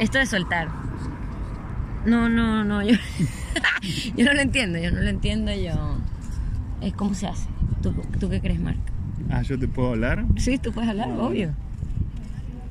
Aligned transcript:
Esto 0.00 0.18
de 0.18 0.26
soltar. 0.26 0.68
No, 2.06 2.28
no, 2.28 2.64
no, 2.64 2.82
yo, 2.82 2.96
yo 4.16 4.24
no 4.24 4.32
lo 4.32 4.40
entiendo, 4.40 4.78
yo 4.78 4.90
no 4.90 5.00
lo 5.00 5.08
entiendo, 5.08 5.52
yo... 5.54 5.98
Es 6.80 6.94
cómo 6.94 7.12
se 7.14 7.26
hace. 7.26 7.46
¿Tú, 7.82 7.92
tú 8.18 8.30
qué 8.30 8.40
crees, 8.40 8.58
Marc? 8.58 8.78
Ah, 9.28 9.42
¿yo 9.42 9.58
te 9.58 9.68
puedo 9.68 9.90
hablar? 9.90 10.24
Sí, 10.36 10.56
tú 10.58 10.72
puedes 10.72 10.88
hablar, 10.88 11.08
No. 11.08 11.26
obvio. 11.26 11.50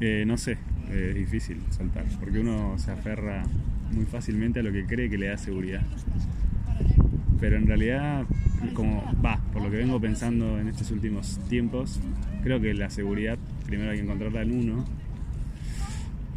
Eh, 0.00 0.24
no 0.26 0.36
sé, 0.36 0.58
eh, 0.90 1.08
es 1.10 1.14
difícil 1.14 1.62
soltar, 1.70 2.04
porque 2.20 2.40
uno 2.40 2.74
se 2.76 2.90
aferra 2.92 3.42
muy 3.92 4.04
fácilmente 4.04 4.60
a 4.60 4.62
lo 4.62 4.70
que 4.72 4.84
cree 4.84 5.08
que 5.08 5.16
le 5.16 5.28
da 5.28 5.38
seguridad. 5.38 5.80
Pero 7.40 7.56
en 7.56 7.66
realidad, 7.66 8.24
como 8.74 9.02
va, 9.24 9.38
por 9.52 9.62
lo 9.62 9.70
que 9.70 9.78
vengo 9.78 9.98
pensando 10.00 10.58
en 10.60 10.68
estos 10.68 10.90
últimos 10.90 11.38
tiempos, 11.48 12.00
creo 12.42 12.60
que 12.60 12.74
la 12.74 12.90
seguridad 12.90 13.38
primero 13.66 13.90
hay 13.90 13.96
que 13.98 14.04
encontrarla 14.04 14.42
en 14.42 14.52
uno 14.52 14.84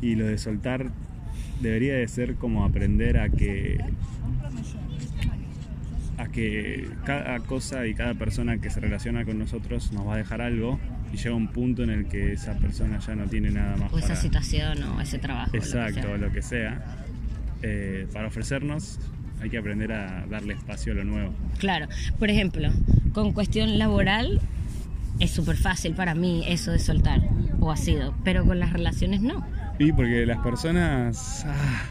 y 0.01 0.15
lo 0.15 0.25
de 0.27 0.37
soltar 0.37 0.87
debería 1.61 1.95
de 1.95 2.07
ser 2.07 2.35
como 2.35 2.63
aprender 2.65 3.17
a 3.17 3.29
que 3.29 3.77
a 6.17 6.27
que 6.27 6.89
cada 7.05 7.39
cosa 7.41 7.85
y 7.85 7.93
cada 7.93 8.15
persona 8.15 8.57
que 8.57 8.69
se 8.71 8.79
relaciona 8.79 9.23
con 9.23 9.37
nosotros 9.37 9.91
nos 9.91 10.07
va 10.07 10.15
a 10.15 10.17
dejar 10.17 10.41
algo 10.41 10.79
y 11.13 11.17
llega 11.17 11.35
un 11.35 11.47
punto 11.49 11.83
en 11.83 11.91
el 11.91 12.05
que 12.07 12.33
esa 12.33 12.53
persona 12.57 12.99
ya 12.99 13.15
no 13.15 13.25
tiene 13.25 13.51
nada 13.51 13.77
más 13.77 13.93
O 13.93 13.97
esa 13.99 14.07
para- 14.09 14.19
situación 14.21 14.83
o 14.83 15.01
ese 15.01 15.19
trabajo. 15.19 15.47
lo 15.47 15.51
que 15.51 15.57
exacto 15.59 16.01
sea. 16.07 16.17
lo 16.17 16.31
que 16.31 16.41
sea 16.41 16.81
eh, 17.61 18.07
para 18.11 18.27
ofrecernos 18.27 18.99
hay 19.41 19.51
que 19.51 19.59
aprender 19.59 19.91
a 19.91 20.25
darle 20.27 20.53
espacio 20.55 20.93
a 20.93 20.95
lo 20.95 21.03
nuevo 21.03 21.31
Claro, 21.59 21.87
por 22.17 22.29
ejemplo, 22.31 22.69
con 23.13 23.31
cuestión 23.33 23.77
laboral 23.77 24.41
es 25.19 25.29
súper 25.31 25.55
fácil 25.57 25.93
para 25.93 26.15
mí 26.15 26.43
eso 26.47 26.71
de 26.71 26.79
soltar, 26.79 27.21
o 27.59 27.71
ha 27.71 27.77
sido, 27.77 28.15
pero 28.23 28.45
con 28.45 28.59
las 28.59 28.73
relaciones 28.73 29.21
no. 29.21 29.45
Y 29.79 29.91
porque 29.91 30.25
las 30.25 30.39
personas 30.39 31.45
ah, 31.47 31.83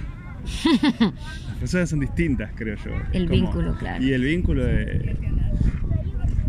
las 1.48 1.56
personas 1.58 1.90
son 1.90 2.00
distintas 2.00 2.50
creo 2.54 2.76
yo 2.76 2.90
El 3.12 3.28
vínculo, 3.28 3.74
claro. 3.76 4.02
y 4.02 4.12
el 4.12 4.22
vínculo 4.22 4.64
de 4.64 5.16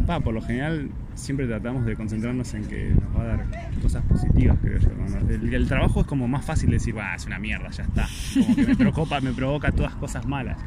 pa, 0.06 0.20
por 0.20 0.34
lo 0.34 0.42
general 0.42 0.90
siempre 1.16 1.48
tratamos 1.48 1.86
de 1.86 1.96
concentrarnos 1.96 2.54
en 2.54 2.66
que 2.66 2.90
nos 2.90 3.16
va 3.16 3.24
a 3.24 3.28
dar 3.28 3.46
cosas 3.82 4.04
positivas 4.06 4.58
creo 4.62 4.80
yo 4.80 4.90
¿no? 4.90 5.30
el, 5.30 5.54
el 5.54 5.68
trabajo 5.68 6.02
es 6.02 6.08
como 6.08 6.28
más 6.28 6.46
fácil 6.46 6.70
decir 6.70 6.94
"Bah, 6.94 7.16
es 7.16 7.26
una 7.26 7.40
mierda 7.40 7.70
ya 7.70 7.84
está 7.84 8.08
como 8.34 8.56
que 8.56 8.66
me 8.68 8.76
preocupa 8.76 9.20
me 9.22 9.34
provoca 9.34 9.72
todas 9.72 9.96
cosas 9.96 10.26
malas 10.26 10.58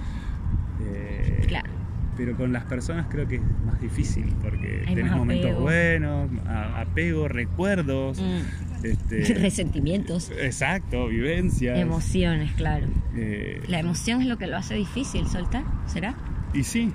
Eh, 0.82 1.44
Claro. 1.48 1.68
pero 2.16 2.36
con 2.36 2.52
las 2.52 2.64
personas 2.64 3.06
creo 3.10 3.26
que 3.28 3.36
es 3.36 3.42
más 3.66 3.80
difícil 3.80 4.24
porque 4.42 4.84
Hay 4.86 4.94
tenés 4.94 5.12
momentos 5.12 5.58
buenos 5.60 6.30
apego 6.76 7.28
recuerdos 7.28 8.20
Mm. 8.20 8.69
Este, 8.82 9.34
Resentimientos, 9.34 10.30
exacto 10.38 11.08
vivencias 11.08 11.78
emociones, 11.78 12.52
claro. 12.52 12.86
eh, 13.16 13.60
La 13.68 13.78
emoción 13.80 14.20
es 14.22 14.26
lo 14.26 14.38
que 14.38 14.46
lo 14.46 14.56
hace 14.56 14.74
difícil 14.74 15.26
soltar, 15.26 15.64
¿será? 15.86 16.14
Y 16.54 16.64
sí. 16.64 16.92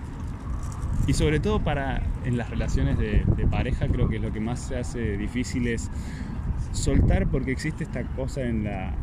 Y 1.08 1.14
sobre 1.14 1.40
todo 1.40 1.60
para 1.64 2.02
en 2.26 2.38
las 2.38 2.50
relaciones 2.50 2.98
de, 2.98 3.24
de 3.38 3.48
pareja 3.48 3.88
creo 3.88 4.10
que 4.10 4.20
lo 4.20 4.32
que 4.34 4.40
más 4.40 4.60
se 4.60 4.78
hace 4.78 5.18
difícil 5.18 5.68
es 5.68 5.90
soltar 6.72 7.28
porque 7.28 7.52
existe 7.52 7.84
esta 7.84 8.04
cosa 8.04 8.42
en 8.44 8.64
la 8.64 8.94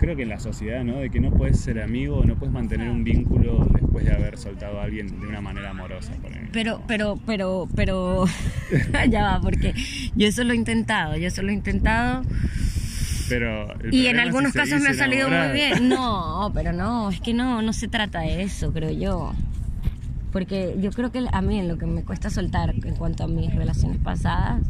creo 0.00 0.16
que 0.16 0.22
en 0.22 0.30
la 0.30 0.40
sociedad, 0.40 0.82
¿no? 0.82 0.96
De 0.96 1.10
que 1.10 1.20
no 1.20 1.30
puedes 1.30 1.60
ser 1.60 1.80
amigo, 1.80 2.24
no 2.24 2.34
puedes 2.36 2.52
mantener 2.54 2.88
un 2.88 3.04
vínculo 3.04 3.68
después 3.74 4.06
de 4.06 4.12
haber 4.12 4.38
soltado 4.38 4.80
a 4.80 4.84
alguien 4.84 5.20
de 5.20 5.26
una 5.26 5.42
manera 5.42 5.70
amorosa. 5.70 6.12
por. 6.14 6.30
Pero, 6.52 6.82
pero, 6.88 7.18
pero, 7.26 7.68
pero, 7.76 8.24
ya 9.10 9.22
va, 9.24 9.40
porque 9.42 9.74
yo 10.16 10.26
eso 10.26 10.42
lo 10.42 10.54
he 10.54 10.56
intentado, 10.56 11.16
yo 11.16 11.28
eso 11.28 11.42
lo 11.42 11.50
he 11.50 11.52
intentado 11.52 12.22
Pero 13.28 13.68
y 13.92 14.06
en 14.06 14.18
algunos 14.18 14.52
si 14.52 14.58
casos 14.58 14.80
me 14.80 14.88
ha 14.88 14.94
salido 14.94 15.28
muy 15.28 15.36
enamorada. 15.36 15.52
bien. 15.52 15.88
No, 15.90 16.50
pero 16.54 16.72
no, 16.72 17.10
es 17.10 17.20
que 17.20 17.34
no, 17.34 17.60
no 17.60 17.72
se 17.74 17.86
trata 17.86 18.20
de 18.20 18.42
eso, 18.42 18.72
creo 18.72 18.90
yo. 18.90 19.34
Porque 20.32 20.76
yo 20.80 20.92
creo 20.92 21.12
que 21.12 21.26
a 21.30 21.42
mí 21.42 21.58
en 21.58 21.68
lo 21.68 21.76
que 21.76 21.86
me 21.86 22.04
cuesta 22.04 22.30
soltar 22.30 22.74
en 22.74 22.96
cuanto 22.96 23.24
a 23.24 23.28
mis 23.28 23.54
relaciones 23.54 23.98
pasadas, 23.98 24.62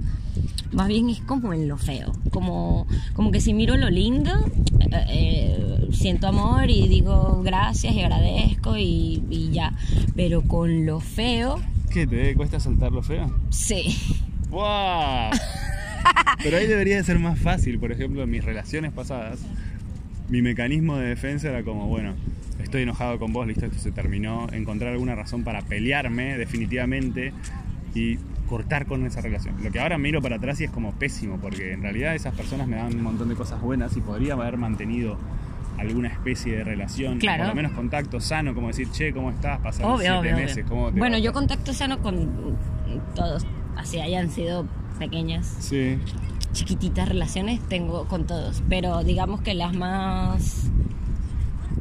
más 0.73 0.89
bien 0.89 1.11
es 1.11 1.21
como 1.21 1.53
en 1.53 1.69
lo 1.69 1.77
feo. 1.79 2.13
Como, 2.31 2.87
como 3.15 3.31
que 3.31 3.41
si 3.41 3.55
miro 3.55 3.77
lo 3.77 3.91
lindo, 3.91 4.31
eh, 4.81 5.05
eh, 5.09 5.89
siento 5.93 6.29
amor 6.29 6.71
y 6.71 6.89
digo 6.89 7.43
gracias 7.43 7.95
y 7.95 8.01
agradezco 8.03 8.77
y, 8.77 9.23
y 9.31 9.51
ya. 9.51 9.73
Pero 10.17 10.43
con 10.43 10.87
lo 10.87 11.01
feo, 11.01 11.61
¿Qué? 11.91 12.07
¿Te 12.07 12.35
cuesta 12.35 12.61
soltar 12.61 12.93
lo 12.93 13.03
feo? 13.03 13.35
sí. 13.51 13.97
¡Wow! 14.51 15.31
Pero 16.43 16.57
ahí 16.57 16.67
debería 16.67 16.97
de 16.97 17.05
ser 17.05 17.19
más 17.19 17.39
fácil. 17.39 17.79
Por 17.79 17.93
ejemplo, 17.93 18.23
en 18.23 18.31
mis 18.31 18.45
relaciones 18.45 18.93
pasadas, 18.93 19.41
mi 20.29 20.43
mecanismo 20.43 20.97
de 20.97 21.09
defensa 21.09 21.49
era 21.49 21.63
como, 21.63 21.87
bueno, 21.87 22.15
estoy 22.63 22.83
enojado 22.83 23.19
con 23.19 23.33
vos, 23.33 23.47
listo, 23.47 23.67
esto 23.67 23.79
se 23.79 23.93
terminó. 23.93 24.49
Encontrar 24.53 24.93
alguna 24.93 25.15
razón 25.15 25.45
para 25.45 25.63
pelearme 25.63 26.37
definitivamente 26.37 27.33
y 27.95 28.19
cortar 28.49 28.87
con 28.87 29.05
esa 29.07 29.21
relación. 29.21 29.55
Lo 29.63 29.71
que 29.71 29.81
ahora 29.81 29.97
miro 29.99 30.21
para 30.21 30.37
atrás 30.37 30.61
y 30.61 30.65
es 30.65 30.71
como 30.71 30.93
pésimo, 30.93 31.39
porque 31.39 31.73
en 31.73 31.83
realidad 31.83 32.15
esas 32.15 32.35
personas 32.35 32.67
me 32.67 32.77
dan 32.77 32.95
un 32.95 33.03
montón 33.03 33.29
de 33.29 33.35
cosas 33.37 33.61
buenas 33.61 33.97
y 33.97 34.01
podría 34.01 34.35
haber 34.35 34.57
mantenido 34.57 35.17
alguna 35.79 36.09
especie 36.09 36.57
de 36.57 36.65
relación, 36.65 37.19
Claro. 37.19 37.45
por 37.45 37.49
lo 37.51 37.55
menos 37.55 37.73
contacto 37.73 38.21
sano, 38.21 38.55
como 38.55 38.67
decir, 38.69 38.91
che, 38.91 39.13
¿cómo 39.15 39.31
estás? 39.31 39.61
Pasaron 39.61 39.93
Obvio, 39.93 40.01
siete 40.21 40.35
obvio, 40.35 40.37
meses, 40.37 40.65
¿cómo 40.69 40.91
te 40.93 40.99
Bueno, 40.99 41.17
va?". 41.17 41.21
yo 41.23 41.33
contacto 41.33 41.73
sano 41.73 42.01
con 42.01 42.57
todos, 43.15 43.47
así 43.77 43.99
hayan 44.01 44.31
sido 44.31 44.67
pequeñas, 44.99 45.47
Sí, 45.61 45.97
chiquititas 46.53 47.09
relaciones, 47.09 47.61
tengo 47.69 48.07
con 48.09 48.27
todos. 48.27 48.63
Pero 48.69 49.03
digamos 49.05 49.41
que 49.41 49.55
las 49.55 49.73
más 49.75 50.67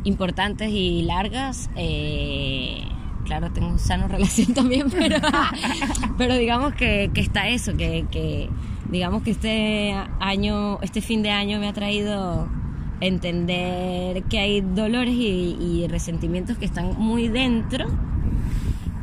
importantes 0.06 0.70
y 0.72 1.02
largas, 1.02 1.70
eh, 1.76 2.84
claro, 3.30 3.52
tengo 3.52 3.68
un 3.70 3.78
sano 3.78 4.08
relación 4.08 4.54
también, 4.56 4.88
pero, 4.90 5.18
pero 6.18 6.36
digamos 6.36 6.74
que, 6.74 7.12
que 7.14 7.22
está 7.22 7.48
eso, 7.48 7.78
que, 7.78 8.06
que 8.10 8.50
digamos 8.90 9.22
que 9.22 9.30
este 9.30 9.94
año, 10.20 10.80
este 10.82 11.00
fin 11.02 11.22
de 11.22 11.30
año 11.30 11.60
me 11.60 11.68
ha 11.68 11.74
traído 11.74 12.48
entender 13.02 14.24
que 14.24 14.40
hay 14.40 14.62
dolores 14.62 15.14
y, 15.14 15.56
y 15.62 15.88
resentimientos 15.88 16.58
que 16.58 16.66
están 16.66 16.96
muy 16.98 17.28
dentro 17.28 17.86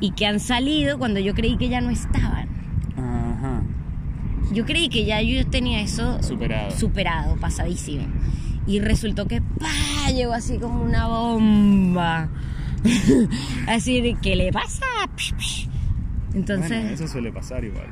y 0.01 0.11
que 0.11 0.27
han 0.27 0.41
salido 0.41 0.99
cuando 0.99 1.21
yo 1.21 1.33
creí 1.35 1.57
que 1.57 1.69
ya 1.69 1.81
no 1.81 1.91
estaban. 1.91 2.49
ajá, 2.99 3.63
Yo 4.53 4.67
creí 4.67 4.89
que 4.89 5.05
ya 5.05 5.23
yo 5.23 5.47
tenía 5.47 5.81
eso 5.81 6.21
superado. 6.23 6.71
superado, 6.73 7.37
pasadísimo. 7.37 8.07
Y 8.67 8.81
resultó 8.81 9.27
que 9.29 9.41
¡pa! 9.41 10.11
llegó 10.11 10.33
así 10.33 10.59
como 10.59 10.83
una 10.83 11.07
bomba. 11.07 12.29
así 13.69 14.01
de 14.01 14.15
¿qué 14.21 14.37
le 14.37 14.53
pasa? 14.53 14.85
Entonces, 16.35 16.69
Bueno, 16.71 16.89
eso 16.91 17.09
suele 17.09 17.33
pasar 17.33 17.65
igual. 17.65 17.87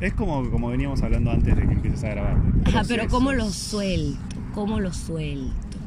Es 0.00 0.14
como, 0.14 0.48
como 0.50 0.68
veníamos 0.68 1.02
hablando 1.02 1.30
antes 1.30 1.54
de 1.54 1.62
que 1.66 1.72
empieces 1.72 2.04
a 2.04 2.08
grabar. 2.08 2.36
ajá, 2.66 2.82
pero 2.88 3.06
¿cómo 3.08 3.32
lo 3.32 3.50
suelto? 3.50 4.36
¿Cómo 4.54 4.80
lo 4.80 4.92
suelto? 4.92 5.78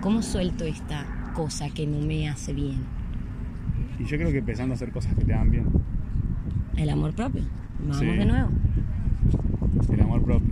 ¿Cómo 0.00 0.22
suelto 0.22 0.64
esta 0.64 1.06
cosa 1.34 1.68
que 1.70 1.86
no 1.86 2.04
me 2.04 2.28
hace 2.28 2.52
bien? 2.52 2.78
Y 4.00 4.04
yo 4.04 4.16
creo 4.16 4.30
que 4.32 4.38
empezando 4.38 4.72
a 4.72 4.76
hacer 4.76 4.90
cosas 4.90 5.14
que 5.14 5.24
te 5.24 5.32
hagan 5.34 5.50
bien. 5.50 5.66
El 6.76 6.88
amor 6.90 7.12
propio. 7.12 7.42
Vamos 7.80 7.98
Sí. 7.98 8.06
de 8.06 8.24
nuevo. 8.24 8.48
El 9.92 10.00
amor 10.00 10.22
propio. 10.22 10.48